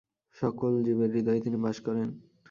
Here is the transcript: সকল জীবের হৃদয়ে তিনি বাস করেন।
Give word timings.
সকল 0.37 0.71
জীবের 0.85 1.09
হৃদয়ে 1.15 1.43
তিনি 1.45 1.57
বাস 1.63 1.77
করেন। 1.85 2.07